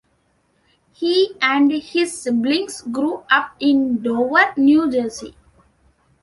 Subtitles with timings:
[0.93, 5.35] He and his siblings grew up in Dover, New Jersey.